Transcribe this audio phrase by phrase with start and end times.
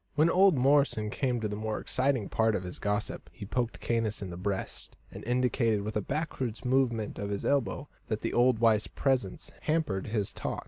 [0.15, 4.23] When old Morrison came to the more exciting part of his gossip, he poked Caius
[4.23, 8.57] in the breast, and indicated by a backward movement of his elbow that the old
[8.57, 10.59] wife's presence hampered his talk.